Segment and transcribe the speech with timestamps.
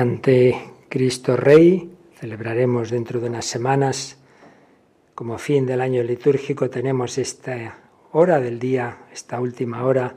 [0.00, 4.16] Ante Cristo Rey celebraremos dentro de unas semanas,
[5.14, 7.78] como fin del año litúrgico, tenemos esta
[8.12, 10.16] hora del día, esta última hora,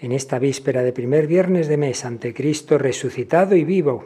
[0.00, 4.04] en esta víspera de primer viernes de mes, ante Cristo resucitado y vivo,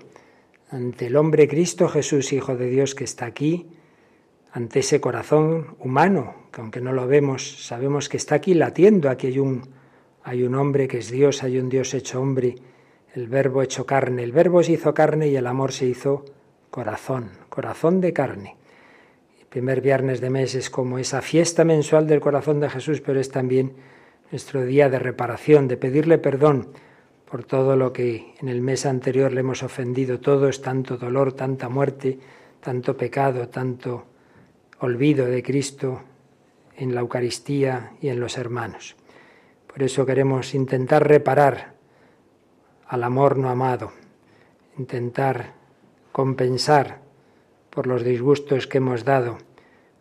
[0.71, 3.67] ante el hombre Cristo Jesús, Hijo de Dios, que está aquí,
[4.53, 9.29] ante ese corazón humano, que aunque no lo vemos, sabemos que está aquí latiendo, aquí
[9.29, 9.67] hay un,
[10.23, 12.57] hay un hombre que es Dios, hay un Dios hecho hombre,
[13.17, 14.23] el verbo hecho carne.
[14.23, 16.27] El verbo se hizo carne y el amor se hizo
[16.71, 18.57] corazón, corazón de carne.
[19.41, 23.19] El primer viernes de mes es como esa fiesta mensual del corazón de Jesús, pero
[23.19, 23.73] es también
[24.31, 26.69] nuestro día de reparación, de pedirle perdón
[27.25, 30.21] por todo lo que en el mes anterior le hemos ofendido.
[30.21, 32.19] Todo es tanto dolor, tanta muerte,
[32.61, 34.05] tanto pecado, tanto
[34.81, 36.03] olvido de Cristo
[36.77, 38.95] en la Eucaristía y en los hermanos.
[39.67, 41.76] Por eso queremos intentar reparar
[42.89, 43.93] al amor no amado,
[44.79, 45.55] intentar
[46.13, 47.01] compensar
[47.71, 49.39] por los disgustos que hemos dado,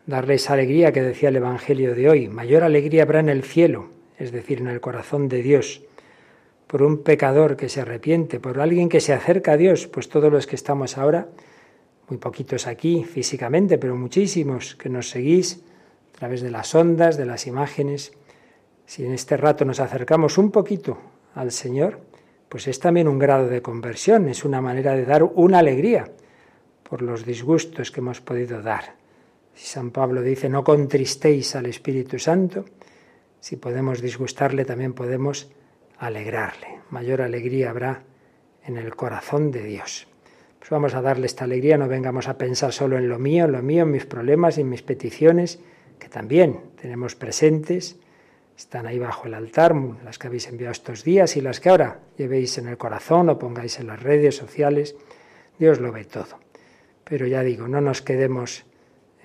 [0.06, 2.28] darle esa alegría que decía el Evangelio de hoy.
[2.28, 3.88] Mayor alegría habrá en el cielo,
[4.18, 5.82] es decir, en el corazón de Dios,
[6.66, 10.32] por un pecador que se arrepiente, por alguien que se acerca a Dios, pues todos
[10.32, 11.28] los que estamos ahora,
[12.08, 15.62] muy poquitos aquí físicamente, pero muchísimos que nos seguís
[16.14, 18.12] a través de las ondas, de las imágenes,
[18.86, 20.98] si en este rato nos acercamos un poquito
[21.34, 22.00] al Señor,
[22.48, 26.10] pues es también un grado de conversión, es una manera de dar una alegría
[26.88, 28.94] por los disgustos que hemos podido dar.
[29.54, 32.64] Si San Pablo dice no contristéis al Espíritu Santo,
[33.40, 35.50] si podemos disgustarle también podemos
[35.98, 36.80] alegrarle.
[36.90, 38.02] Mayor alegría habrá
[38.64, 40.06] en el corazón de Dios.
[40.58, 43.52] Pues vamos a darle esta alegría, no vengamos a pensar solo en lo mío, en
[43.52, 45.60] lo mío, en mis problemas y en mis peticiones,
[45.98, 47.96] que también tenemos presentes,
[48.56, 49.74] están ahí bajo el altar,
[50.04, 53.38] las que habéis enviado estos días y las que ahora llevéis en el corazón o
[53.38, 54.96] pongáis en las redes sociales.
[55.58, 56.40] Dios lo ve todo.
[57.04, 58.64] Pero ya digo, no nos quedemos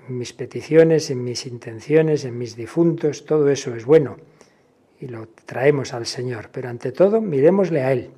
[0.08, 4.18] en mis peticiones, en mis intenciones, en mis difuntos, todo eso es bueno
[5.02, 8.12] y lo traemos al Señor, pero ante todo miremosle a Él.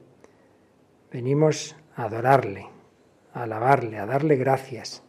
[1.12, 2.68] Venimos a adorarle,
[3.34, 5.02] a alabarle, a darle gracias,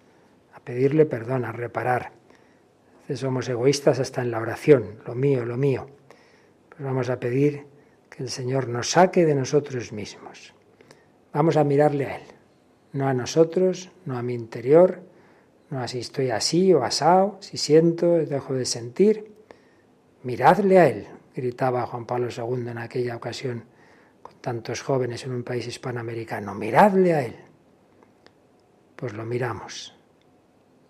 [0.55, 2.13] a pedirle perdón, a reparar.
[3.13, 5.87] Somos egoístas hasta en la oración, lo mío, lo mío.
[6.71, 7.67] Pues vamos a pedir
[8.09, 10.55] que el Señor nos saque de nosotros mismos.
[11.33, 12.23] Vamos a mirarle a Él,
[12.93, 15.03] no a nosotros, no a mi interior,
[15.71, 19.33] no a si estoy así o asado, si siento, dejo de sentir.
[20.23, 23.65] Miradle a Él, gritaba Juan Pablo II en aquella ocasión
[24.23, 26.55] con tantos jóvenes en un país hispanoamericano.
[26.55, 27.37] Miradle a Él.
[28.97, 29.95] Pues lo miramos.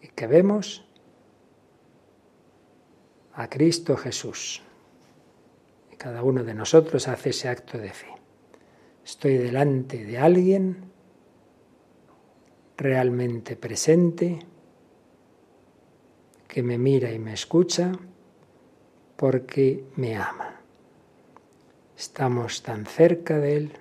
[0.00, 0.83] ¿Y que vemos?
[3.34, 4.62] A Cristo Jesús.
[5.92, 8.14] Y cada uno de nosotros hace ese acto de fe.
[9.04, 10.92] Estoy delante de alguien
[12.76, 14.38] realmente presente
[16.48, 17.92] que me mira y me escucha
[19.16, 20.60] porque me ama.
[21.96, 23.72] Estamos tan cerca de Él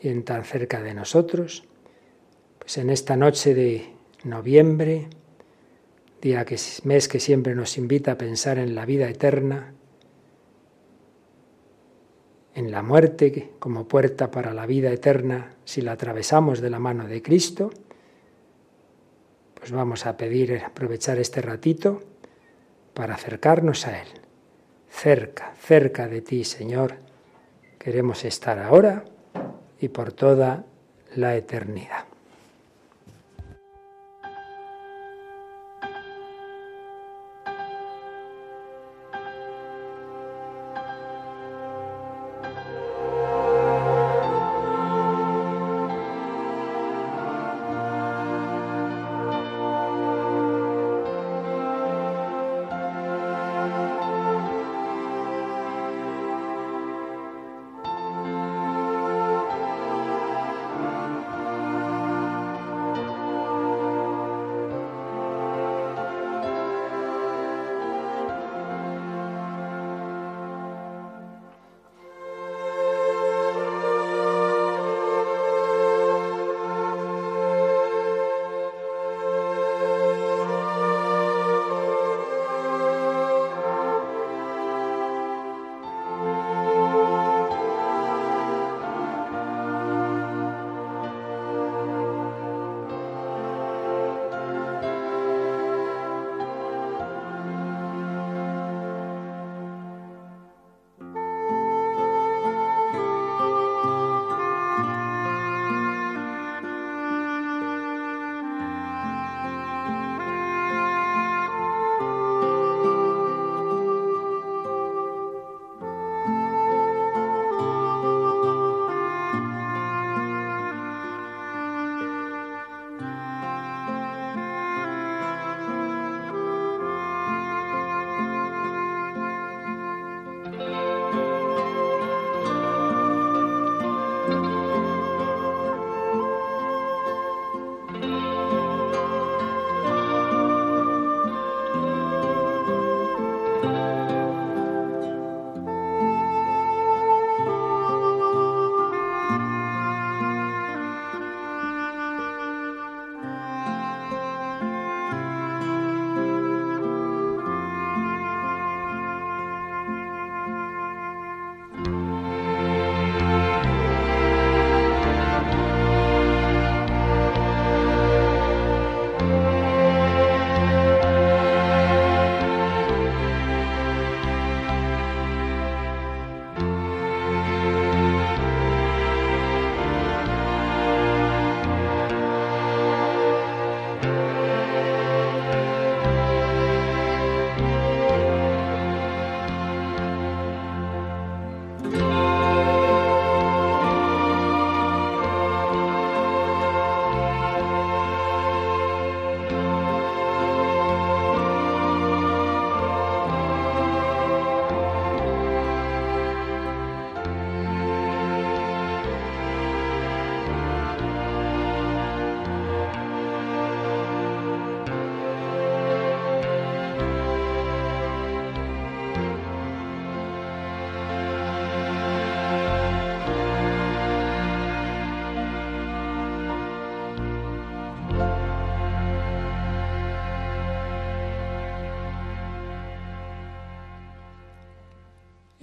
[0.00, 1.64] y en tan cerca de nosotros,
[2.58, 3.94] pues en esta noche de
[4.24, 5.08] noviembre,
[6.24, 9.74] día que mes que siempre nos invita a pensar en la vida eterna,
[12.54, 17.06] en la muerte como puerta para la vida eterna, si la atravesamos de la mano
[17.06, 17.70] de Cristo,
[19.52, 22.00] pues vamos a pedir aprovechar este ratito
[22.94, 24.08] para acercarnos a Él.
[24.88, 26.94] Cerca, cerca de ti, Señor,
[27.78, 29.04] queremos estar ahora
[29.78, 30.64] y por toda
[31.16, 32.13] la eternidad.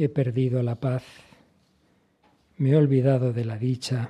[0.03, 1.03] He perdido la paz,
[2.57, 4.09] me he olvidado de la dicha,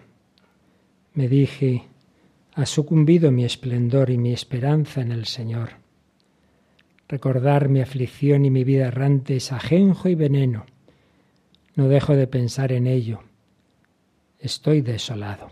[1.15, 1.83] me dije,
[2.53, 5.71] ha sucumbido mi esplendor y mi esperanza en el Señor.
[7.09, 10.65] Recordar mi aflicción y mi vida errante es ajenjo y veneno.
[11.75, 13.23] No dejo de pensar en ello.
[14.39, 15.51] Estoy desolado.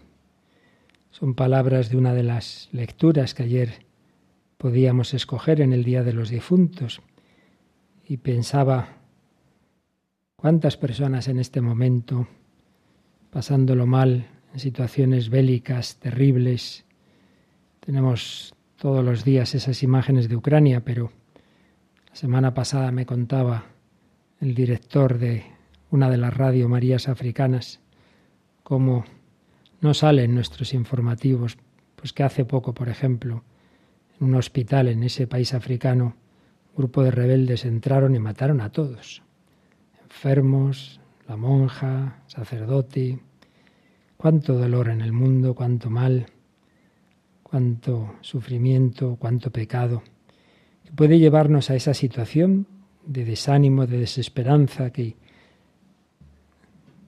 [1.11, 3.85] Son palabras de una de las lecturas que ayer
[4.57, 7.01] podíamos escoger en el Día de los Difuntos.
[8.07, 8.98] Y pensaba
[10.39, 12.27] cuántas personas en este momento,
[13.29, 16.85] pasándolo mal, en situaciones bélicas terribles,
[17.81, 21.11] tenemos todos los días esas imágenes de Ucrania, pero
[22.07, 23.65] la semana pasada me contaba
[24.39, 25.43] el director de
[25.91, 27.81] una de las radio Marías Africanas
[28.63, 29.03] cómo
[29.81, 31.57] no salen nuestros informativos,
[31.95, 33.43] pues que hace poco, por ejemplo,
[34.19, 36.15] en un hospital en ese país africano,
[36.69, 39.21] un grupo de rebeldes entraron y mataron a todos.
[40.09, 43.19] Enfermos, la monja, sacerdote.
[44.17, 46.25] Cuánto dolor en el mundo, cuánto mal,
[47.43, 50.03] cuánto sufrimiento, cuánto pecado,
[50.83, 52.67] que puede llevarnos a esa situación
[53.05, 55.15] de desánimo, de desesperanza que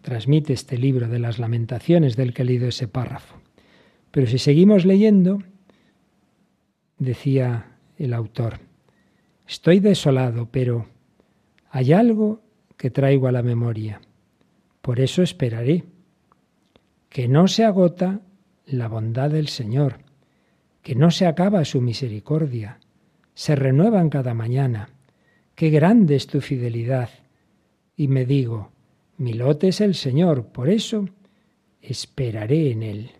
[0.02, 3.36] transmite este libro de las lamentaciones del que he leído ese párrafo.
[4.12, 5.44] Pero si seguimos leyendo,
[6.98, 8.60] decía el autor,
[9.48, 10.88] estoy desolado, pero
[11.70, 12.42] hay algo
[12.82, 14.02] que traigo a la memoria.
[14.82, 15.84] Por eso esperaré,
[17.10, 18.22] que no se agota
[18.66, 20.00] la bondad del Señor,
[20.82, 22.80] que no se acaba su misericordia,
[23.36, 24.90] se renuevan cada mañana.
[25.54, 27.12] Qué grande es tu fidelidad.
[27.96, 28.72] Y me digo,
[29.16, 31.08] mi lote es el Señor, por eso
[31.84, 33.12] esperaré en Él.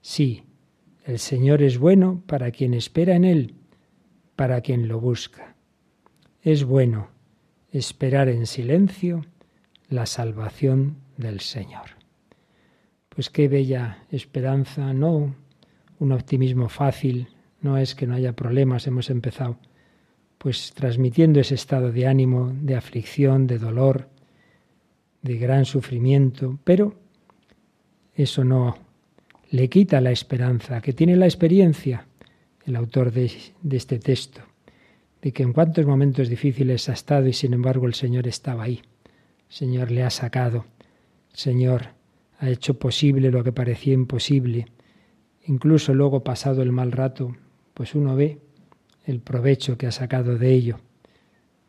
[0.00, 0.42] Sí,
[1.04, 3.54] el Señor es bueno para quien espera en Él,
[4.34, 5.54] para quien lo busca.
[6.42, 7.12] Es bueno
[7.72, 9.24] esperar en silencio
[9.88, 11.96] la salvación del Señor.
[13.08, 15.34] Pues qué bella esperanza, no
[15.98, 17.28] un optimismo fácil,
[17.60, 19.58] no es que no haya problemas, hemos empezado
[20.38, 24.08] pues transmitiendo ese estado de ánimo, de aflicción, de dolor,
[25.22, 26.96] de gran sufrimiento, pero
[28.14, 28.76] eso no
[29.50, 32.06] le quita la esperanza, que tiene la experiencia
[32.66, 33.30] el autor de,
[33.62, 34.40] de, este texto,
[35.22, 38.82] de que en cuantos momentos difíciles ha estado y sin embargo el Señor estaba ahí.
[39.48, 40.66] Señor le ha sacado,
[41.30, 41.88] el Señor
[42.38, 44.66] ha hecho posible lo que parecía imposible.
[45.46, 47.36] Incluso luego pasado el mal rato,
[47.72, 48.40] pues uno ve
[49.04, 50.80] el provecho que ha sacado de ello,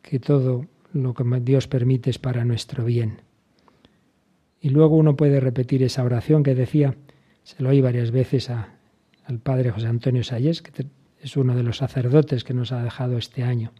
[0.01, 3.21] que todo lo que Dios permite es para nuestro bien.
[4.61, 6.95] Y luego uno puede repetir esa oración que decía,
[7.43, 10.71] se lo oí varias veces al padre José Antonio Sayes, que
[11.23, 13.71] es uno de los sacerdotes que nos ha dejado este año.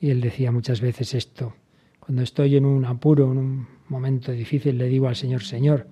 [0.00, 1.54] Y él decía muchas veces esto,
[2.00, 5.86] cuando estoy en un apuro, en un momento difícil, le digo al Señor, Señor,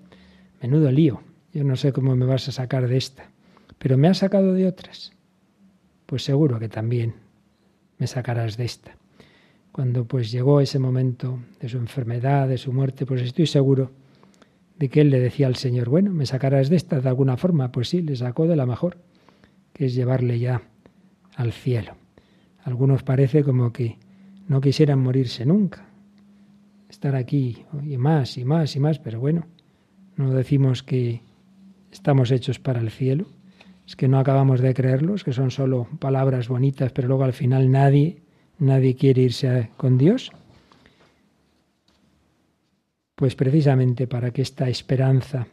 [0.63, 1.21] menudo lío,
[1.53, 3.31] yo no sé cómo me vas a sacar de esta,
[3.79, 5.13] pero me has sacado de otras.
[6.07, 7.15] Pues seguro que también
[7.99, 8.97] me sacarás de esta.
[9.71, 13.91] Cuando pues llegó ese momento de su enfermedad, de su muerte, pues estoy seguro
[14.79, 17.71] de que él le decía al Señor, bueno, me sacarás de esta de alguna forma.
[17.71, 18.97] Pues sí, le sacó de la mejor,
[19.81, 20.61] que es llevarle ya
[21.37, 21.95] al cielo.
[22.65, 23.97] algunos parece como que
[24.47, 25.89] no quisieran morirse nunca,
[26.91, 29.47] estar aquí y más y más y más, pero bueno,
[30.17, 31.23] no decimos que
[31.91, 33.25] estamos hechos para el cielo,
[33.87, 37.71] es que no acabamos de creerlos, que son solo palabras bonitas, pero luego al final
[37.71, 38.21] nadie
[38.59, 40.31] nadie quiere irse con Dios?
[43.15, 45.47] Pues precisamente para que esta esperanza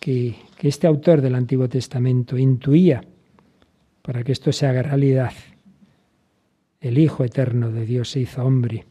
[0.00, 3.00] que, que este autor del Antiguo Testamento intuía,
[4.04, 5.32] para que esto se haga realidad,
[6.82, 8.84] el Hijo Eterno de Dios se hizo hombre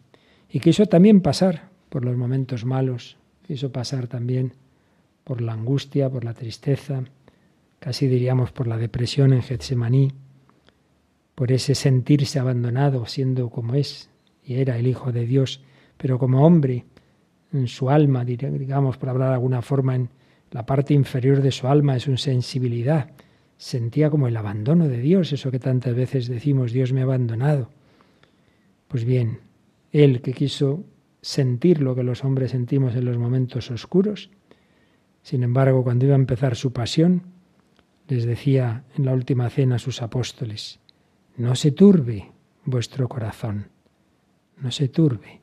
[0.50, 4.56] y quiso también pasar por los momentos malos, quiso pasar también
[5.24, 7.04] por la angustia, por la tristeza,
[7.78, 10.14] casi diríamos por la depresión en Getsemaní,
[11.36, 14.10] por ese sentirse abandonado siendo como es
[14.44, 15.62] y era el Hijo de Dios,
[15.96, 16.86] pero como hombre,
[17.54, 20.10] en su alma, digamos, por hablar de alguna forma, en
[20.50, 23.12] la parte inferior de su alma, es su sensibilidad.
[23.64, 27.70] Sentía como el abandono de Dios, eso que tantas veces decimos, Dios me ha abandonado.
[28.90, 29.40] Pues bien,
[29.94, 30.84] él que quiso
[31.22, 34.32] sentir lo que los hombres sentimos en los momentos oscuros,
[35.22, 37.24] sin embargo, cuando iba a empezar su pasión,
[38.10, 40.82] les decía en la última cena a sus apóstoles,
[41.38, 42.34] no se turbe
[42.66, 43.70] vuestro corazón,
[44.58, 45.40] no se turbe.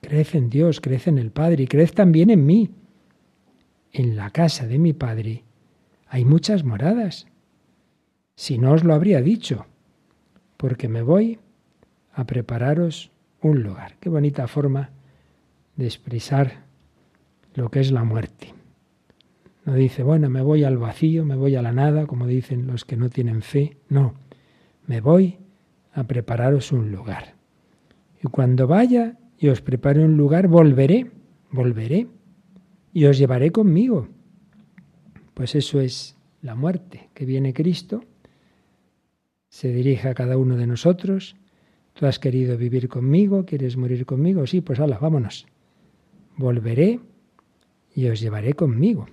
[0.00, 2.70] Creed en Dios, creed en el Padre y creed también en mí.
[3.90, 5.42] En la casa de mi Padre
[6.06, 7.26] hay muchas moradas.
[8.34, 9.66] Si no os lo habría dicho,
[10.56, 11.38] porque me voy
[12.12, 13.10] a prepararos
[13.40, 13.96] un lugar.
[14.00, 14.90] Qué bonita forma
[15.76, 16.64] de expresar
[17.54, 18.54] lo que es la muerte.
[19.64, 22.84] No dice, bueno, me voy al vacío, me voy a la nada, como dicen los
[22.84, 23.76] que no tienen fe.
[23.88, 24.14] No,
[24.86, 25.38] me voy
[25.92, 27.34] a prepararos un lugar.
[28.22, 31.10] Y cuando vaya y os prepare un lugar, volveré,
[31.50, 32.08] volveré
[32.92, 34.08] y os llevaré conmigo.
[35.34, 38.02] Pues eso es la muerte, que viene Cristo,
[39.52, 41.36] se dirige a cada uno de nosotros.
[41.92, 45.46] Tú has querido vivir conmigo, quieres morir conmigo, sí, pues hala, vámonos.
[46.38, 47.00] Volveré
[47.94, 49.08] y os llevaré conmigo.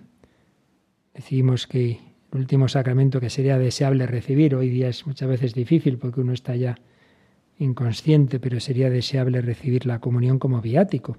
[1.13, 1.99] Decimos que
[2.31, 6.31] el último sacramento que sería deseable recibir, hoy día es muchas veces difícil porque uno
[6.31, 6.79] está ya
[7.57, 11.17] inconsciente, pero sería deseable recibir la comunión como viático,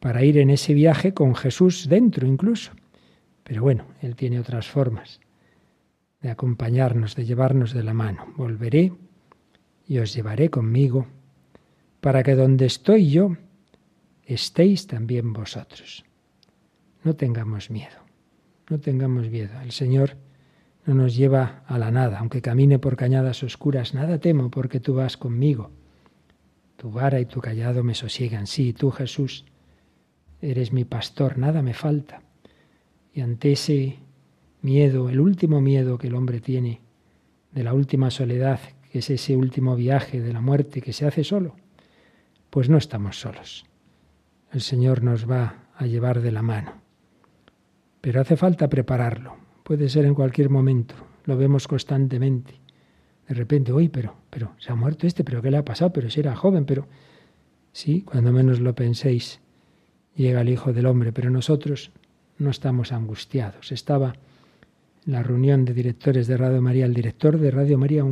[0.00, 2.72] para ir en ese viaje con Jesús dentro incluso.
[3.42, 5.18] Pero bueno, Él tiene otras formas
[6.20, 8.32] de acompañarnos, de llevarnos de la mano.
[8.36, 8.92] Volveré
[9.86, 11.06] y os llevaré conmigo,
[12.00, 13.36] para que donde estoy yo,
[14.24, 16.04] estéis también vosotros.
[17.04, 17.98] No tengamos miedo,
[18.68, 19.60] no tengamos miedo.
[19.62, 20.16] El Señor
[20.84, 24.94] no nos lleva a la nada, aunque camine por cañadas oscuras, nada temo porque tú
[24.94, 25.70] vas conmigo.
[26.76, 28.46] Tu vara y tu callado me sosiegan.
[28.46, 29.44] Sí, tú Jesús,
[30.40, 32.22] eres mi pastor, nada me falta.
[33.12, 33.98] Y ante ese
[34.62, 36.80] miedo, el último miedo que el hombre tiene,
[37.52, 38.60] de la última soledad,
[38.90, 41.56] que es ese último viaje de la muerte que se hace solo,
[42.50, 43.66] pues no estamos solos.
[44.52, 46.80] El Señor nos va a llevar de la mano.
[48.00, 49.36] Pero hace falta prepararlo.
[49.62, 50.94] Puede ser en cualquier momento.
[51.24, 52.54] Lo vemos constantemente.
[53.28, 55.92] De repente, uy, pero, pero, se ha muerto este, pero ¿qué le ha pasado?
[55.92, 56.86] Pero si era joven, pero...
[57.72, 59.40] Sí, cuando menos lo penséis,
[60.14, 61.92] llega el Hijo del Hombre, pero nosotros
[62.38, 63.70] no estamos angustiados.
[63.70, 64.14] Estaba
[65.08, 68.04] la reunión de directores de Radio María, el director de Radio María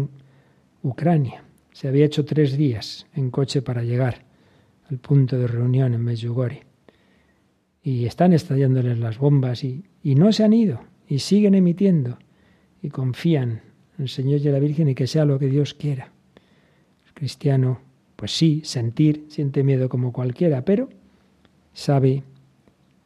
[0.82, 1.44] Ucrania.
[1.70, 4.24] Se había hecho tres días en coche para llegar
[4.88, 6.62] al punto de reunión en Medjugorje
[7.82, 12.16] y están estallándoles las bombas y, y no se han ido y siguen emitiendo
[12.80, 13.60] y confían
[13.98, 16.12] en el Señor y en la Virgen y que sea lo que Dios quiera.
[17.06, 17.78] El cristiano,
[18.16, 20.88] pues sí, sentir, siente miedo como cualquiera, pero
[21.74, 22.22] sabe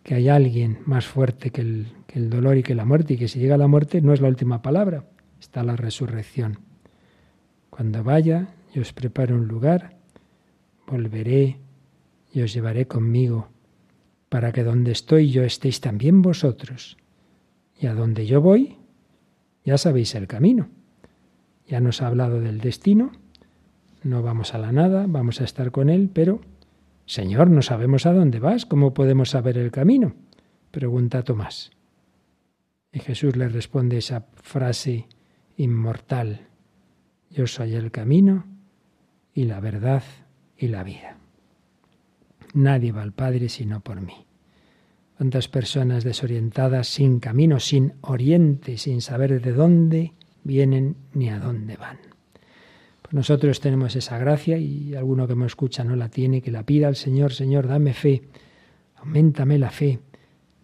[0.04, 3.16] que hay alguien más fuerte que el, que el dolor y que la muerte y
[3.16, 5.04] que si llega la muerte no es la última palabra,
[5.38, 6.58] está la resurrección.
[7.70, 9.96] Cuando vaya y os prepare un lugar,
[10.88, 11.58] volveré
[12.32, 13.48] y os llevaré conmigo
[14.28, 16.96] para que donde estoy yo estéis también vosotros.
[17.78, 18.76] Y a donde yo voy,
[19.64, 20.68] ya sabéis el camino.
[21.68, 23.12] Ya nos ha hablado del destino,
[24.02, 26.40] no vamos a la nada, vamos a estar con Él, pero,
[27.06, 30.14] Señor, no sabemos a dónde vas, ¿cómo podemos saber el camino?
[30.72, 31.70] Pregunta Tomás.
[33.00, 35.06] Jesús le responde esa frase
[35.56, 36.46] inmortal,
[37.30, 38.44] yo soy el camino
[39.34, 40.02] y la verdad
[40.56, 41.16] y la vida.
[42.54, 44.26] Nadie va al Padre sino por mí.
[45.16, 51.76] Cuántas personas desorientadas, sin camino, sin oriente, sin saber de dónde vienen ni a dónde
[51.76, 51.98] van.
[53.02, 56.64] Pues nosotros tenemos esa gracia y alguno que me escucha no la tiene, que la
[56.64, 58.22] pida al Señor, Señor, dame fe,
[58.96, 60.00] aumentame la fe.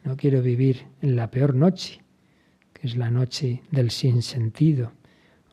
[0.05, 2.01] No quiero vivir en la peor noche,
[2.87, 4.92] es la noche del sinsentido.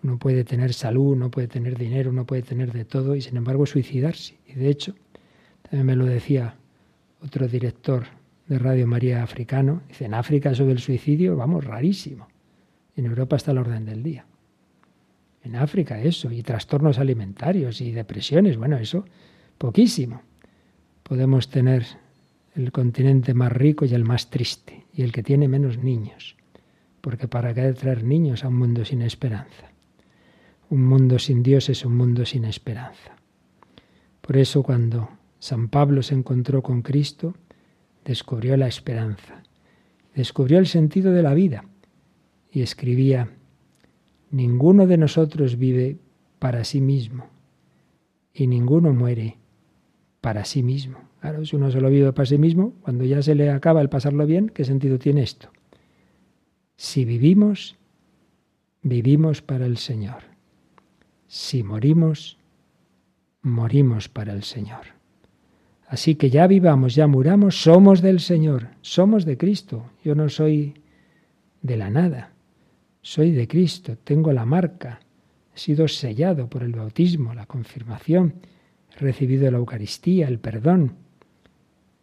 [0.03, 3.37] Uno puede tener salud, no puede tener dinero, no puede tener de todo y sin
[3.37, 4.35] embargo suicidarse.
[4.47, 4.95] Y de hecho,
[5.71, 6.55] me lo decía
[7.21, 8.05] otro director
[8.47, 9.81] de Radio María africano.
[9.87, 12.27] Dice, en África sobre el suicidio, vamos, rarísimo.
[12.95, 14.25] En Europa está el orden del día.
[15.43, 19.05] En África eso, y trastornos alimentarios y depresiones, bueno, eso
[19.57, 20.21] poquísimo.
[21.01, 21.85] Podemos tener
[22.55, 26.35] el continente más rico y el más triste, y el que tiene menos niños.
[27.03, 29.73] Porque para qué traer niños a un mundo sin esperanza.
[30.69, 33.17] Un mundo sin Dios es un mundo sin esperanza.
[34.21, 37.35] Por eso cuando San Pablo se encontró con Cristo,
[38.05, 39.43] descubrió la esperanza,
[40.15, 41.65] descubrió el sentido de la vida
[42.49, 43.27] y escribía,
[44.31, 45.97] ninguno de nosotros vive
[46.39, 47.25] para sí mismo
[48.33, 49.39] y ninguno muere
[50.21, 50.99] para sí mismo.
[51.19, 54.25] Claro, si uno solo vive para sí mismo, cuando ya se le acaba el pasarlo
[54.25, 55.49] bien, ¿qué sentido tiene esto?
[56.83, 57.77] Si vivimos,
[58.81, 60.23] vivimos para el Señor.
[61.27, 62.37] Si morimos,
[63.41, 64.87] morimos para el Señor.
[65.87, 69.91] Así que ya vivamos, ya muramos, somos del Señor, somos de Cristo.
[70.03, 70.73] Yo no soy
[71.61, 72.33] de la nada,
[73.01, 74.99] soy de Cristo, tengo la marca,
[75.55, 78.33] he sido sellado por el bautismo, la confirmación,
[78.93, 80.97] he recibido la Eucaristía, el perdón.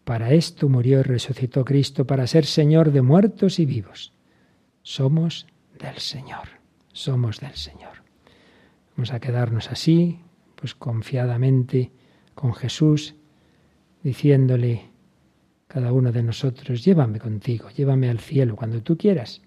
[0.04, 4.14] Para esto murió y resucitó Cristo, para ser Señor de muertos y vivos.
[4.82, 5.46] Somos
[5.78, 6.48] del Señor,
[6.92, 8.02] somos del Señor.
[8.96, 10.20] Vamos a quedarnos así,
[10.54, 11.90] pues confiadamente
[12.34, 13.14] con Jesús,
[14.02, 14.90] diciéndole
[15.68, 19.42] cada uno de nosotros, llévame contigo, llévame al cielo cuando tú quieras.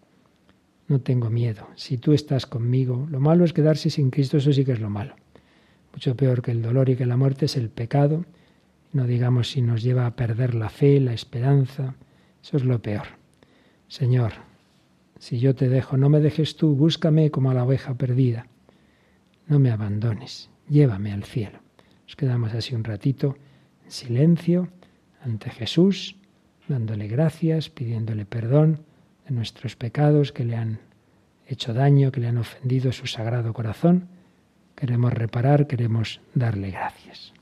[0.88, 1.68] No tengo miedo.
[1.76, 4.90] Si tú estás conmigo, lo malo es quedarse sin Cristo, eso sí que es lo
[4.90, 5.16] malo.
[5.92, 8.26] Mucho peor que el dolor y que la muerte es el pecado.
[8.92, 11.96] No digamos si nos lleva a perder la fe, la esperanza.
[12.42, 13.08] Eso es lo peor.
[13.88, 14.34] Señor,
[15.24, 18.48] si yo te dejo, no me dejes tú, búscame como a la oveja perdida.
[19.48, 21.60] No me abandones, llévame al cielo.
[22.06, 23.38] Nos quedamos así un ratito
[23.86, 24.68] en silencio
[25.24, 26.18] ante Jesús,
[26.68, 28.82] dándole gracias, pidiéndole perdón
[29.26, 30.80] de nuestros pecados que le han
[31.48, 34.10] hecho daño, que le han ofendido su sagrado corazón.
[34.76, 37.34] Queremos reparar, queremos darle gracias.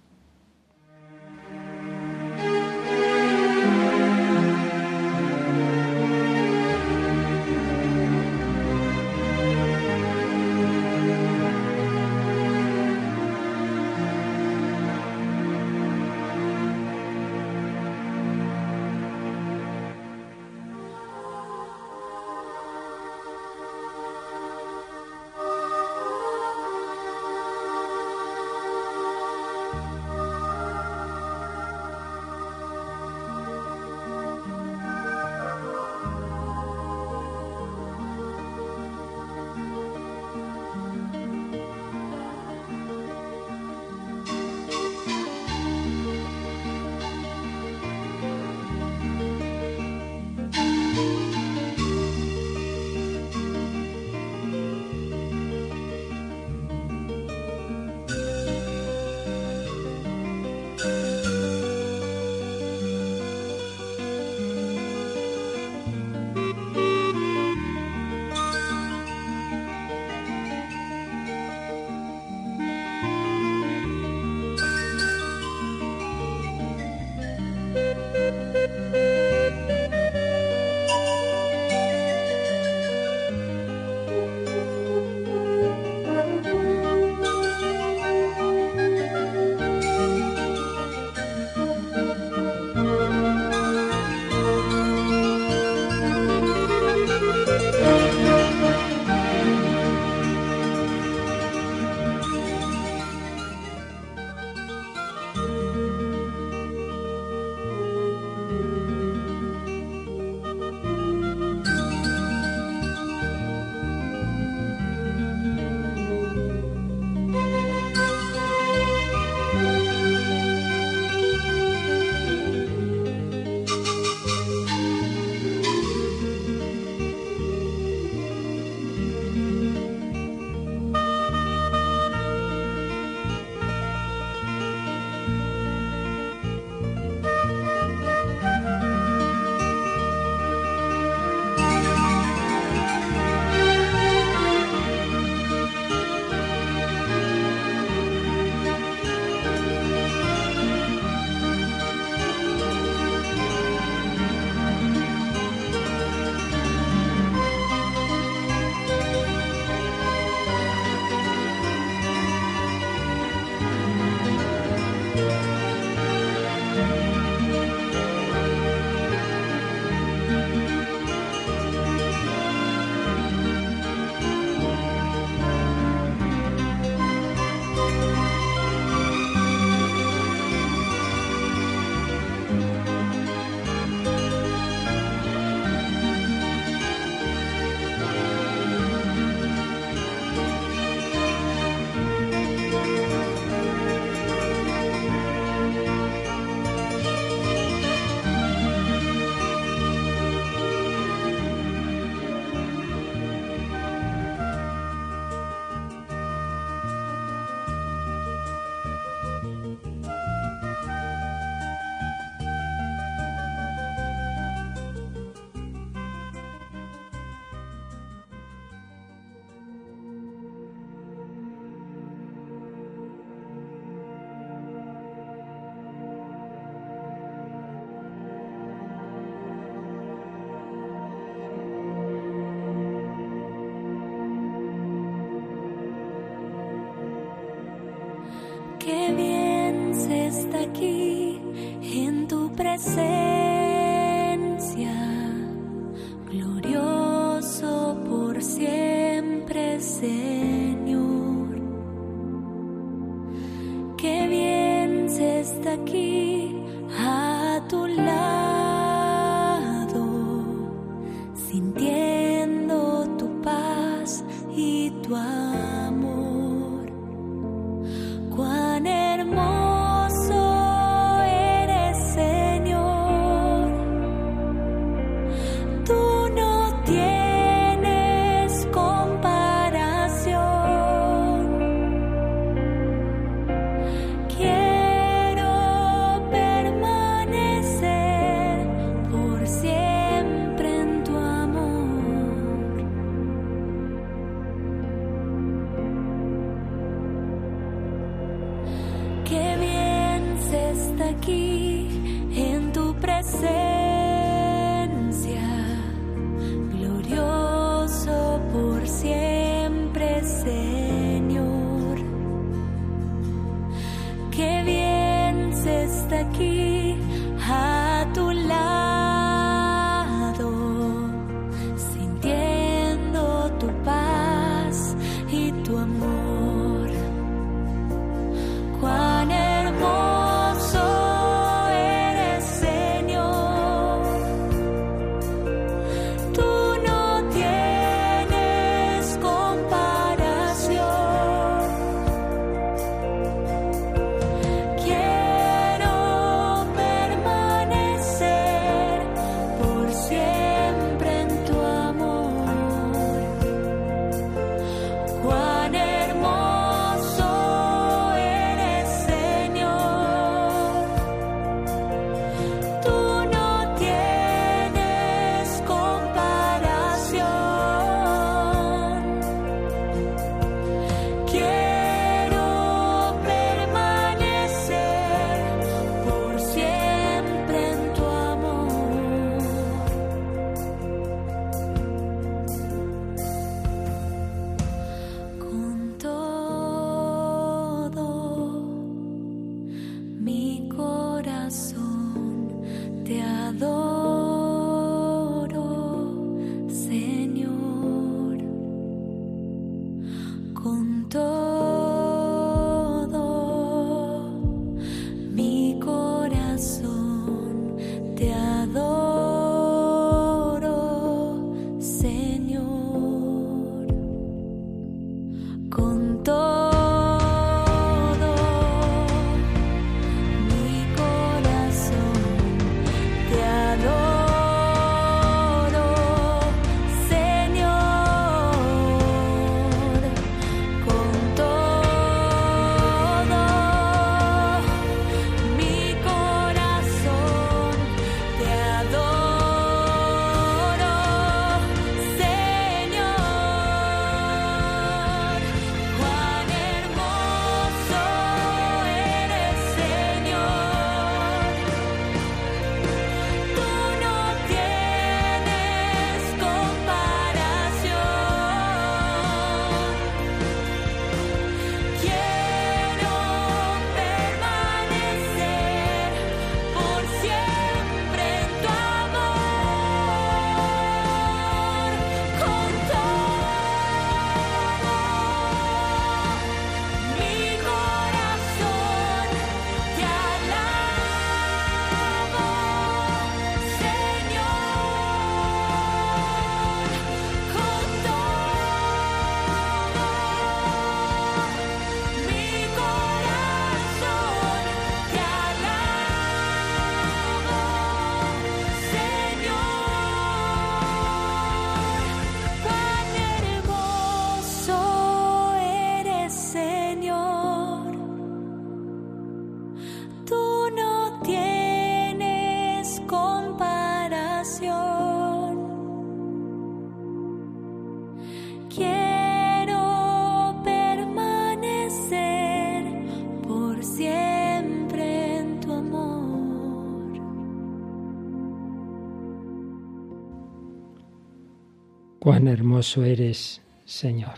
[532.31, 534.35] Cuán hermoso eres, Señor.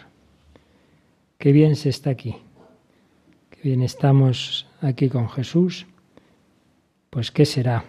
[1.38, 2.38] Qué bien se está aquí.
[3.52, 5.86] Qué bien estamos aquí con Jesús.
[7.12, 7.86] Pues ¿qué será?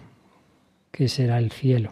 [0.91, 1.89] ¿Qué será el cielo?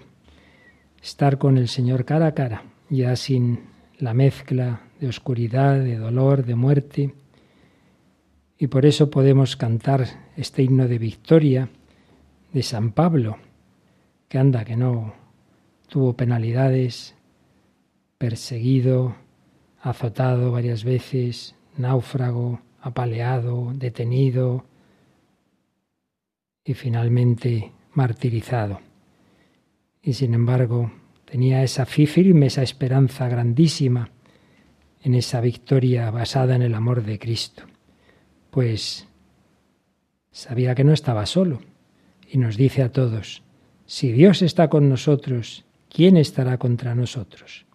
[1.01, 3.61] Estar con el Señor cara a cara, ya sin
[3.97, 7.15] la mezcla de oscuridad, de dolor, de muerte.
[8.59, 10.05] Y por eso podemos cantar
[10.37, 11.67] este himno de victoria
[12.51, 13.39] de San Pablo,
[14.29, 15.15] que anda, que no
[15.87, 17.15] tuvo penalidades,
[18.23, 19.17] perseguido,
[19.81, 24.63] azotado varias veces, náufrago, apaleado, detenido
[26.63, 28.79] y finalmente martirizado.
[30.01, 30.89] Y sin embargo,
[31.25, 34.09] tenía esa fe firme, esa esperanza grandísima
[35.01, 37.63] en esa victoria basada en el amor de Cristo.
[38.51, 39.05] Pues
[40.31, 41.59] sabía que no estaba solo
[42.31, 43.43] y nos dice a todos,
[43.85, 47.65] si Dios está con nosotros, ¿quién estará contra nosotros?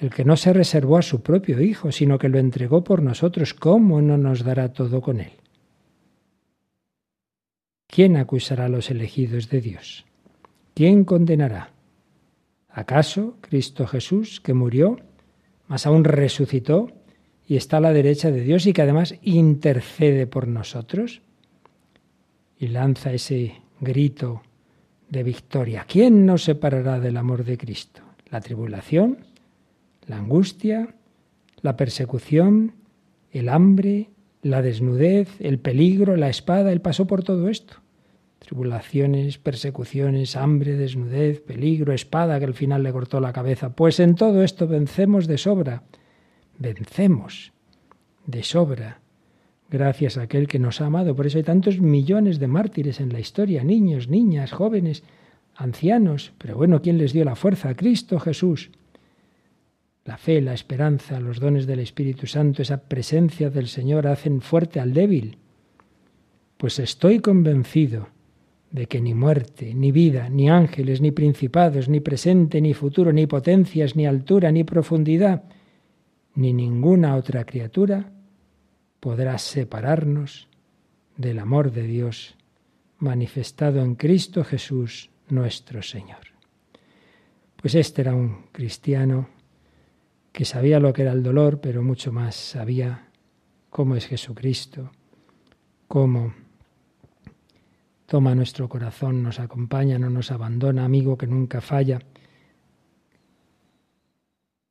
[0.00, 3.54] El que no se reservó a su propio Hijo, sino que lo entregó por nosotros,
[3.54, 5.32] ¿cómo no nos dará todo con él?
[7.86, 10.04] ¿Quién acusará a los elegidos de Dios?
[10.74, 11.72] ¿Quién condenará?
[12.68, 14.98] ¿Acaso Cristo Jesús, que murió,
[15.66, 16.92] más aún resucitó
[17.46, 21.22] y está a la derecha de Dios y que además intercede por nosotros?
[22.58, 24.42] Y lanza ese grito
[25.08, 25.86] de victoria.
[25.88, 28.02] ¿Quién nos separará del amor de Cristo?
[28.30, 29.25] ¿La tribulación?
[30.06, 30.94] ¿La angustia?
[31.62, 32.72] ¿La persecución?
[33.32, 34.10] ¿El hambre?
[34.42, 35.28] ¿La desnudez?
[35.40, 36.16] ¿El peligro?
[36.16, 36.72] ¿La espada?
[36.72, 37.74] Él pasó por todo esto.
[38.38, 43.74] Tribulaciones, persecuciones, hambre, desnudez, peligro, espada que al final le cortó la cabeza.
[43.74, 45.82] Pues en todo esto vencemos de sobra.
[46.58, 47.52] Vencemos
[48.26, 49.00] de sobra
[49.70, 51.16] gracias a aquel que nos ha amado.
[51.16, 55.02] Por eso hay tantos millones de mártires en la historia, niños, niñas, jóvenes,
[55.56, 56.32] ancianos.
[56.38, 57.74] Pero bueno, ¿quién les dio la fuerza?
[57.74, 58.70] Cristo Jesús.
[60.06, 64.78] La fe, la esperanza, los dones del Espíritu Santo, esa presencia del Señor hacen fuerte
[64.78, 65.38] al débil.
[66.56, 68.08] Pues estoy convencido
[68.70, 73.26] de que ni muerte, ni vida, ni ángeles, ni principados, ni presente, ni futuro, ni
[73.26, 75.42] potencias, ni altura, ni profundidad,
[76.36, 78.12] ni ninguna otra criatura
[79.00, 80.48] podrá separarnos
[81.16, 82.36] del amor de Dios
[82.98, 86.20] manifestado en Cristo Jesús nuestro Señor.
[87.56, 89.35] Pues este era un cristiano
[90.36, 93.08] que sabía lo que era el dolor, pero mucho más sabía
[93.70, 94.90] cómo es Jesucristo,
[95.88, 96.34] cómo
[98.04, 102.00] toma nuestro corazón, nos acompaña, no nos abandona, amigo que nunca falla,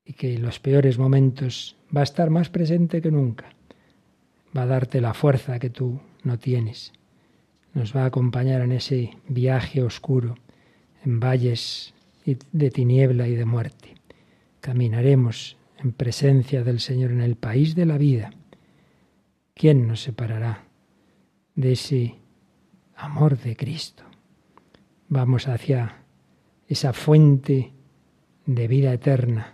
[0.05, 3.49] y que en los peores momentos va a estar más presente que nunca
[4.55, 6.93] va a darte la fuerza que tú no tienes.
[7.73, 10.35] Nos va a acompañar en ese viaje oscuro,
[11.03, 13.94] en valles de tiniebla y de muerte.
[14.65, 18.31] Caminaremos en presencia del Señor en el país de la vida.
[19.53, 20.63] ¿Quién nos separará
[21.53, 22.15] de ese
[22.95, 24.03] amor de Cristo?
[25.07, 25.97] Vamos hacia
[26.67, 27.73] esa fuente
[28.47, 29.53] de vida eterna.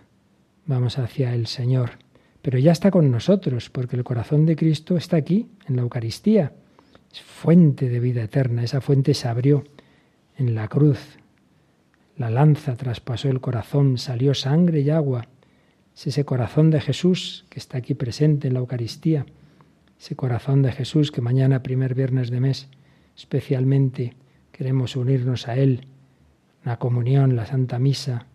[0.64, 2.02] Vamos hacia el Señor
[2.42, 6.52] pero ya está con nosotros, porque el corazón de Cristo está aquí, en la Eucaristía.
[7.12, 9.62] Es fuente de vida eterna, esa fuente se abrió
[10.36, 11.18] en la cruz.
[12.16, 15.28] La lanza traspasó el corazón, salió sangre y agua.
[15.94, 19.26] Es ese corazón de Jesús que está aquí presente en la Eucaristía.
[19.98, 22.68] Ese corazón de Jesús que mañana, primer viernes de mes,
[23.16, 24.14] especialmente
[24.50, 25.86] queremos unirnos a Él.
[26.64, 28.26] La comunión, la Santa Misa,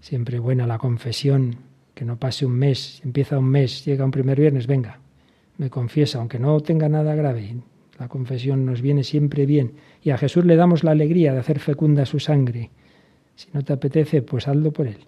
[0.00, 1.56] siempre buena la confesión,
[1.94, 5.00] que no pase un mes, empieza un mes, llega un primer viernes, venga,
[5.58, 7.56] me confiesa, aunque no tenga nada grave.
[7.98, 11.58] La confesión nos viene siempre bien y a Jesús le damos la alegría de hacer
[11.58, 12.70] fecunda su sangre.
[13.34, 15.06] Si no te apetece, pues hazlo por él,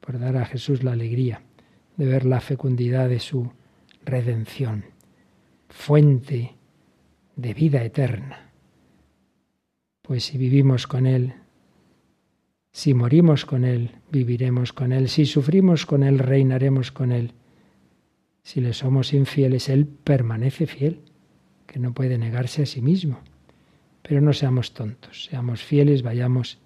[0.00, 1.42] por dar a Jesús la alegría
[1.96, 3.52] de ver la fecundidad de su
[4.04, 4.84] redención,
[5.68, 6.56] fuente
[7.36, 8.50] de vida eterna.
[10.02, 11.34] Pues si vivimos con Él,
[12.72, 15.08] si morimos con Él, viviremos con Él.
[15.08, 17.32] Si sufrimos con Él, reinaremos con Él.
[18.42, 21.00] Si le somos infieles, Él permanece fiel,
[21.66, 23.20] que no puede negarse a sí mismo.
[24.02, 26.58] Pero no seamos tontos, seamos fieles, vayamos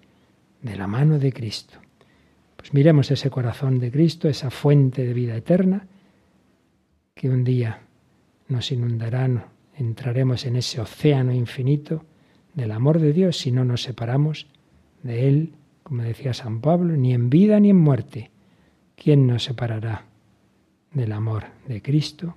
[0.61, 1.79] de la mano de Cristo.
[2.55, 5.87] Pues miremos ese corazón de Cristo, esa fuente de vida eterna,
[7.13, 7.81] que un día
[8.47, 12.03] nos inundará, entraremos en ese océano infinito
[12.53, 14.47] del amor de Dios si no nos separamos
[15.03, 15.53] de Él
[15.87, 18.29] como decía San Pablo, ni en vida ni en muerte.
[18.97, 20.03] ¿Quién nos separará
[20.91, 22.35] del amor de Cristo?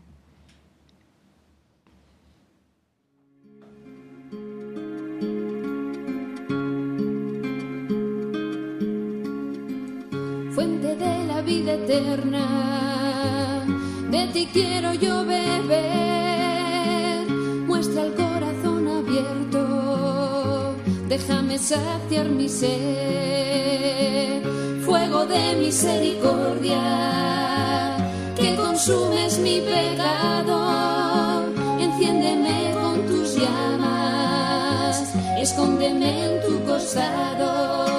[11.91, 13.64] Eterna,
[14.11, 17.26] de ti quiero yo beber,
[17.66, 20.76] muestra el corazón abierto,
[21.09, 24.45] déjame saciar mi sed.
[24.84, 27.97] Fuego de misericordia,
[28.36, 31.43] que consumes mi pecado,
[31.80, 35.12] enciéndeme con tus llamas.
[35.38, 37.89] Escóndeme en tu costado.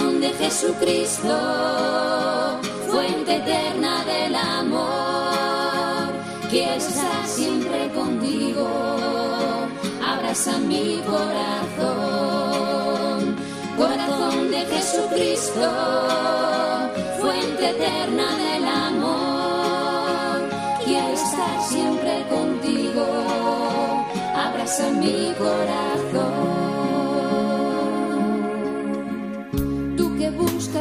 [0.00, 1.36] Corazón de Jesucristo,
[2.88, 6.08] fuente eterna del amor,
[6.48, 8.66] quiero estar siempre contigo,
[10.02, 12.16] abraza mi corazón.
[13.76, 15.70] Corazón de Jesucristo,
[17.20, 20.48] fuente eterna del amor,
[20.82, 23.04] quiero estar siempre contigo,
[24.34, 26.09] abraza mi corazón.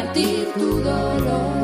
[0.00, 1.59] Compartir tu dolor.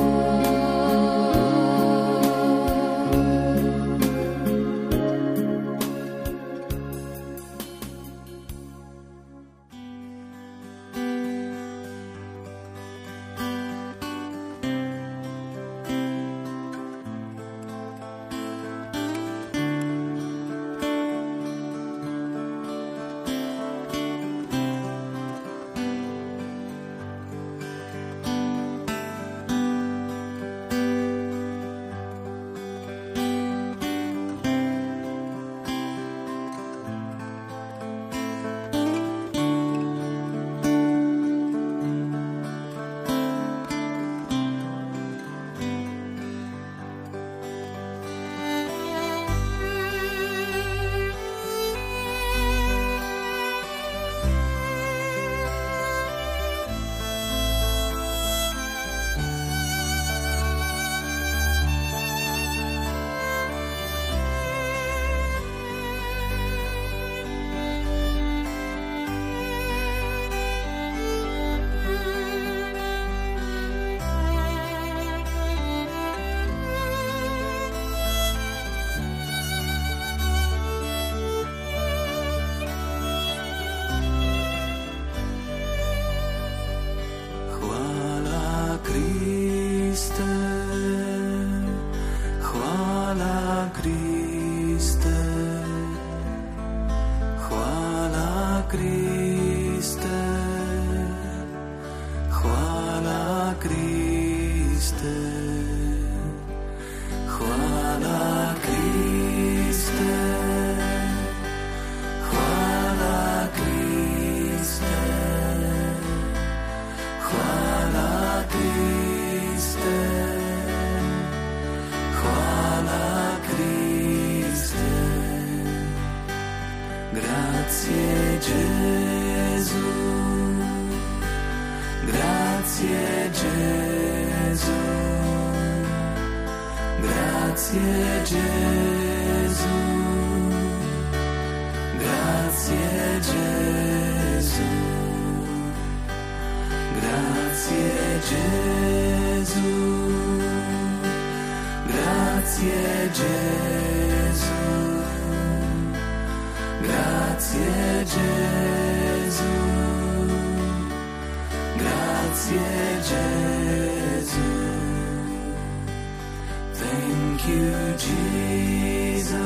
[167.49, 169.37] You, Jesus.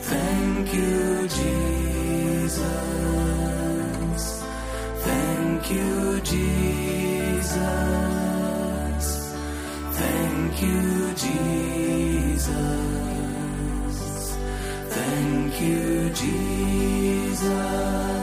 [0.00, 2.60] Thank you, Jesus.
[5.04, 7.54] Thank you, Jesus.
[9.92, 12.50] Thank you, Jesus.
[14.90, 16.40] Thank you, Jesus.
[17.40, 18.19] Jesus.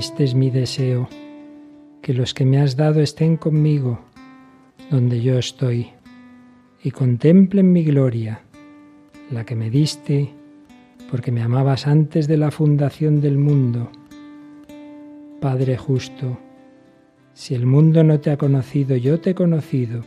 [0.00, 1.10] Este es mi deseo,
[2.00, 4.00] que los que me has dado estén conmigo
[4.90, 5.90] donde yo estoy
[6.82, 8.40] y contemplen mi gloria,
[9.30, 10.30] la que me diste
[11.10, 13.90] porque me amabas antes de la fundación del mundo.
[15.38, 16.38] Padre justo,
[17.34, 20.02] si el mundo no te ha conocido, yo te he conocido,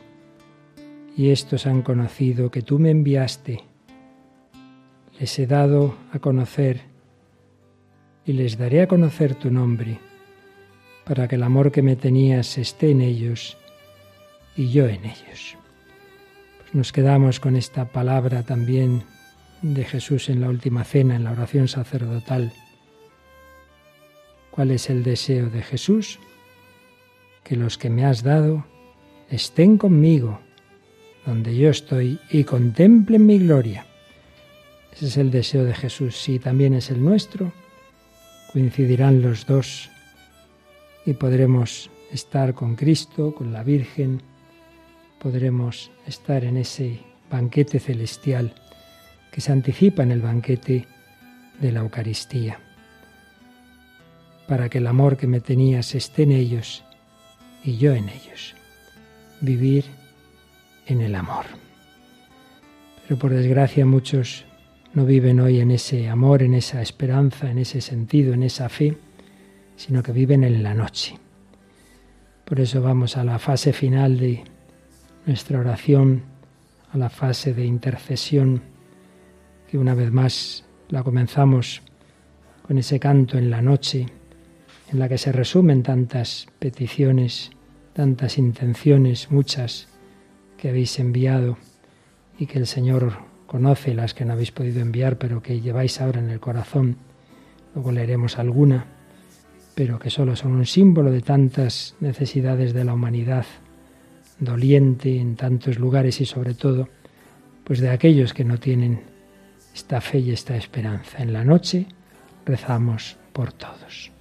[1.16, 3.60] y estos han conocido que tú me enviaste.
[5.20, 6.93] Les he dado a conocer
[8.26, 10.00] y les daré a conocer tu nombre,
[11.06, 13.58] para que el amor que me tenías esté en ellos
[14.56, 15.58] y yo en ellos.
[16.60, 19.04] Pues nos quedamos con esta palabra también
[19.62, 22.54] de Jesús en la última cena, en la oración sacerdotal.
[24.52, 26.20] ¿Cuál es el deseo de Jesús?
[27.44, 28.66] Que los que me has dado
[29.30, 30.40] estén conmigo,
[31.26, 33.86] donde yo estoy, y contemplen mi gloria.
[34.94, 37.52] Ese es el deseo de Jesús, sí, también es el nuestro
[38.54, 39.89] coincidirán los dos
[41.08, 44.22] y podremos estar con Cristo, con la Virgen,
[45.20, 46.99] podremos estar en ese
[47.32, 48.54] banquete celestial
[49.32, 50.88] que se anticipa en el banquete
[51.60, 52.60] de la Eucaristía,
[54.47, 56.84] para que el amor que me tenías esté en ellos
[57.64, 58.54] y yo en ellos,
[59.41, 59.86] vivir
[60.86, 61.45] en el amor.
[63.01, 64.45] Pero por desgracia muchos
[64.94, 68.96] no viven hoy en ese amor, en esa esperanza, en ese sentido, en esa fe,
[69.76, 71.18] sino que viven en la noche.
[72.46, 74.44] Por eso vamos a la fase final de
[75.26, 76.24] nuestra oración,
[76.91, 78.62] a la fase de intercesión,
[79.68, 81.82] que una vez más la comenzamos
[82.62, 84.06] con ese canto en la noche,
[84.91, 87.50] en la que se resumen tantas peticiones,
[87.94, 89.88] tantas intenciones, muchas
[90.56, 91.58] que habéis enviado
[92.38, 96.20] y que el Señor conoce las que no habéis podido enviar, pero que lleváis ahora
[96.20, 96.97] en el corazón.
[97.76, 98.88] Luego leeremos alguna,
[99.76, 103.45] pero que solo son un símbolo de tantas necesidades de la humanidad
[104.39, 106.89] doliente en tantos lugares y sobre todo,
[107.64, 109.01] pues de aquellos que no tienen
[109.72, 111.22] esta fe y esta esperanza.
[111.22, 111.86] En la noche
[112.47, 114.12] rezamos por todos.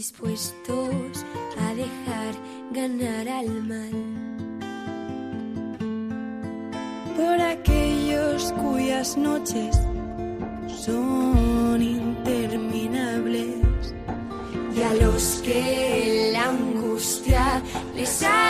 [0.00, 1.26] Dispuestos
[1.58, 2.32] a dejar
[2.72, 3.96] ganar al mal,
[7.18, 9.78] por aquellos cuyas noches
[10.86, 13.56] son interminables.
[14.74, 17.62] y a los que la angustia
[17.94, 18.49] les ha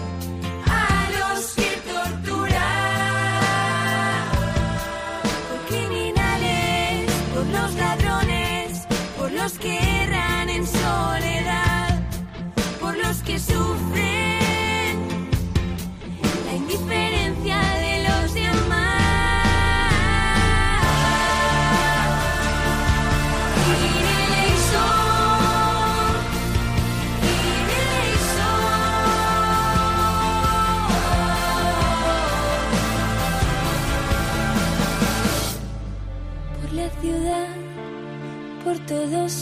[9.41, 11.99] los que erran en soledad
[12.79, 14.30] por los que sufren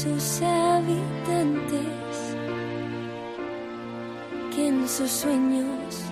[0.04, 2.16] sus habitantes
[4.56, 6.04] que en sus sueños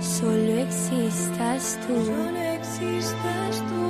[0.00, 1.94] solo existas tú.
[2.06, 3.84] Solo existas tú.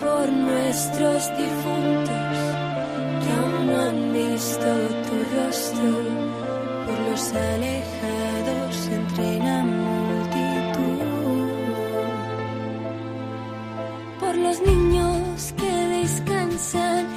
[0.00, 2.36] Por nuestros difuntos
[3.22, 4.68] que aún no han visto
[5.06, 5.90] tu rostro.
[6.86, 10.96] Por los alejados entre la multitud.
[14.18, 17.15] Por los niños que descansan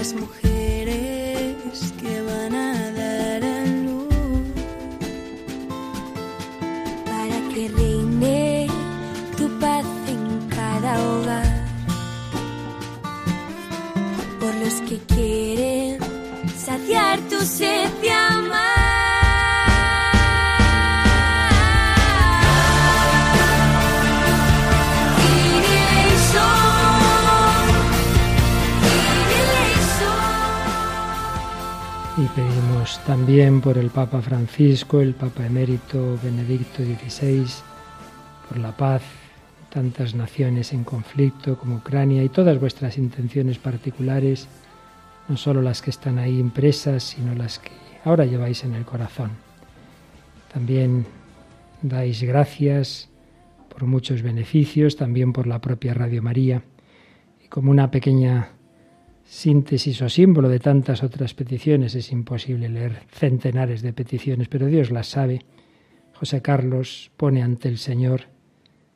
[0.00, 4.08] las mujeres que van a dar a luz.
[7.04, 8.66] para que reine
[9.36, 9.84] tu paz
[10.14, 11.66] en cada hogar.
[14.40, 15.98] Por los que quieren
[16.56, 18.69] saciar tu sed de amar.
[32.20, 37.46] Y pedimos también por el Papa Francisco, el Papa emérito Benedicto XVI,
[38.46, 39.00] por la paz,
[39.70, 44.48] tantas naciones en conflicto como Ucrania y todas vuestras intenciones particulares,
[45.30, 47.70] no solo las que están ahí impresas, sino las que
[48.04, 49.30] ahora lleváis en el corazón.
[50.52, 51.06] También
[51.80, 53.08] dais gracias
[53.70, 56.64] por muchos beneficios, también por la propia Radio María.
[57.42, 58.50] Y como una pequeña
[59.30, 61.94] síntesis o símbolo de tantas otras peticiones.
[61.94, 65.46] Es imposible leer centenares de peticiones, pero Dios las sabe.
[66.14, 68.22] José Carlos pone ante el Señor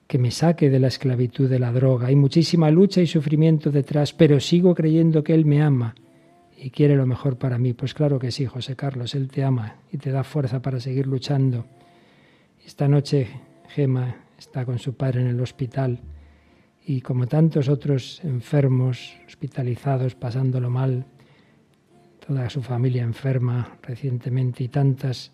[0.09, 2.09] que me saque de la esclavitud de la droga.
[2.09, 5.95] Hay muchísima lucha y sufrimiento detrás, pero sigo creyendo que Él me ama
[6.59, 7.73] y quiere lo mejor para mí.
[7.73, 11.07] Pues claro que sí, José Carlos, Él te ama y te da fuerza para seguir
[11.07, 11.65] luchando.
[12.67, 13.29] Esta noche
[13.69, 16.01] Gema está con su padre en el hospital
[16.87, 21.07] y como tantos otros enfermos, hospitalizados, pasándolo mal,
[22.27, 25.33] toda su familia enferma recientemente y tantas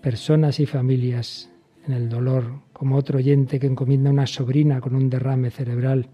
[0.00, 1.50] personas y familias
[1.86, 6.08] en el dolor, como otro oyente que encomienda una sobrina con un derrame cerebral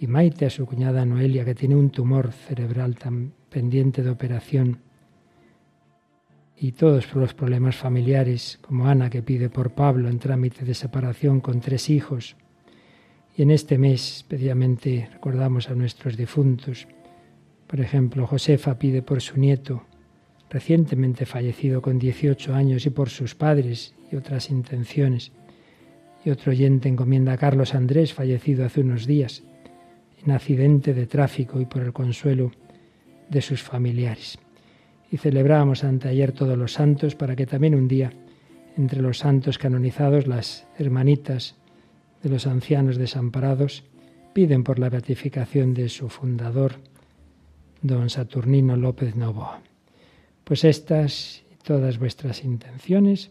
[0.00, 4.78] y Maite a su cuñada Noelia que tiene un tumor cerebral tan pendiente de operación
[6.56, 11.40] y todos los problemas familiares, como Ana que pide por Pablo en trámite de separación
[11.40, 12.36] con tres hijos,
[13.36, 16.86] Y en este mes especialmente recordamos a nuestros difuntos.
[17.66, 19.84] Por ejemplo, Josefa pide por su nieto,
[20.50, 25.32] recientemente fallecido con 18 años, y por sus padres y otras intenciones.
[26.24, 29.42] Y otro oyente encomienda a Carlos Andrés, fallecido hace unos días,
[30.24, 32.52] en accidente de tráfico y por el consuelo
[33.30, 34.38] de sus familiares.
[35.10, 38.12] Y celebrábamos anteayer todos los santos para que también un día,
[38.76, 41.56] entre los santos canonizados, las hermanitas
[42.22, 43.84] de los ancianos desamparados
[44.32, 46.76] piden por la beatificación de su fundador,
[47.82, 49.60] don Saturnino López Novoa.
[50.44, 53.30] Pues estas y todas vuestras intenciones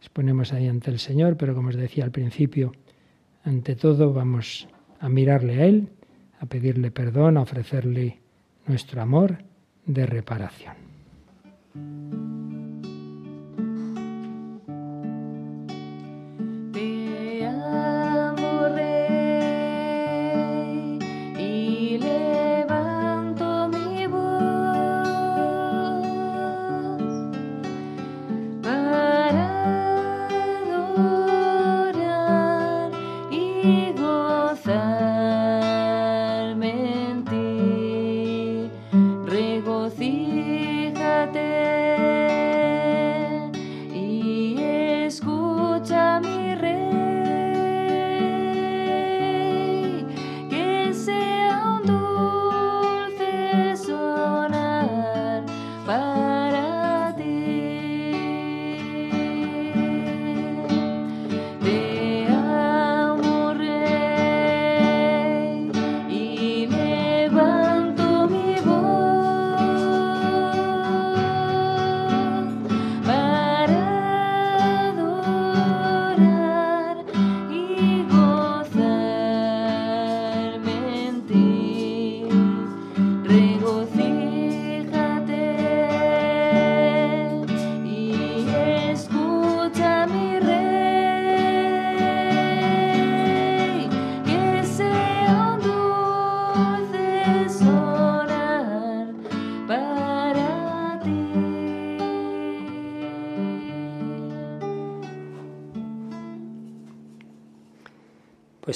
[0.00, 2.72] las ponemos ahí ante el Señor, pero como os decía al principio,
[3.44, 4.68] ante todo vamos
[4.98, 5.88] a mirarle a Él,
[6.40, 8.18] a pedirle perdón, a ofrecerle
[8.66, 9.44] nuestro amor
[9.86, 10.74] de reparación.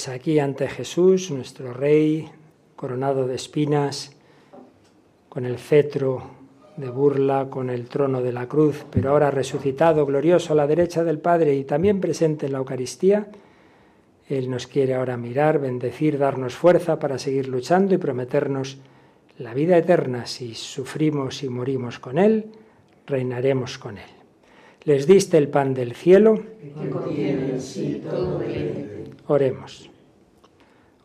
[0.05, 2.29] Pues aquí ante Jesús, nuestro Rey,
[2.75, 4.15] coronado de espinas,
[5.29, 6.21] con el cetro
[6.77, 11.03] de burla, con el trono de la cruz, pero ahora resucitado, glorioso a la derecha
[11.03, 13.29] del Padre y también presente en la Eucaristía,
[14.29, 18.77] Él nos quiere ahora mirar, bendecir, darnos fuerza para seguir luchando y prometernos
[19.39, 20.27] la vida eterna.
[20.27, 22.45] Si sufrimos y morimos con Él,
[23.07, 24.11] reinaremos con Él.
[24.83, 26.43] Les diste el pan del cielo.
[29.25, 29.89] Oremos.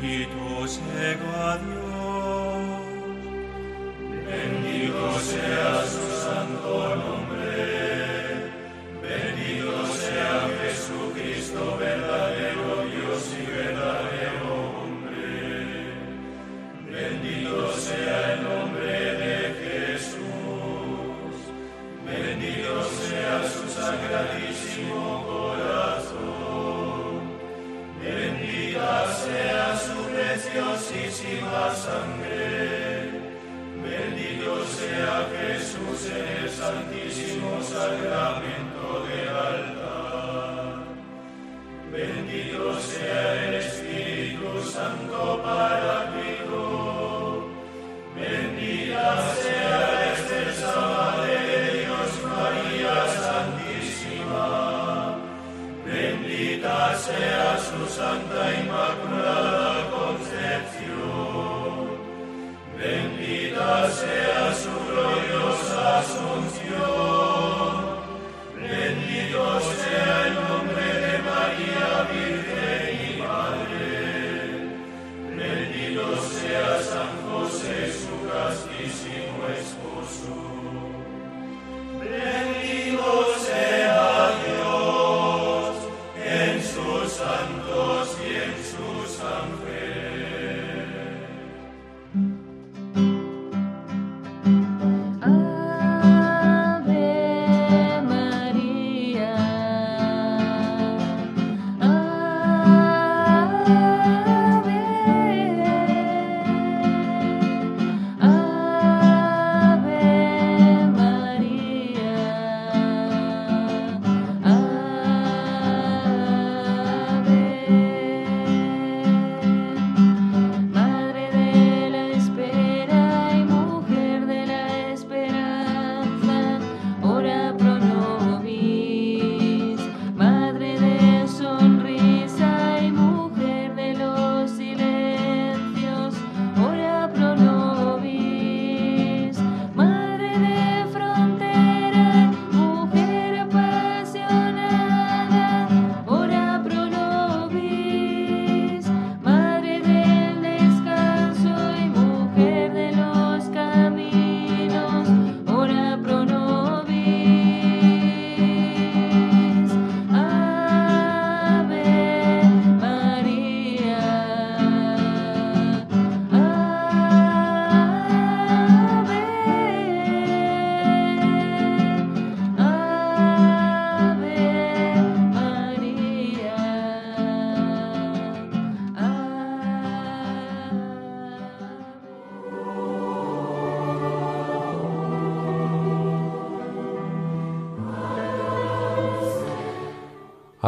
[0.00, 1.95] Bendito sea Dios,